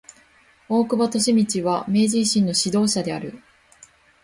[0.67, 3.39] 大久保利通は明治維新の指導者である。